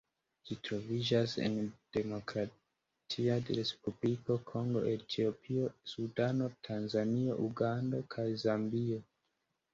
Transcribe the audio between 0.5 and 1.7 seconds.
troviĝas en